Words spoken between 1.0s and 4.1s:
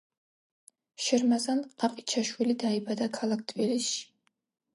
შერმაზან ყაყიჩაშვილი დაიბადა ქალაქ თბილისში.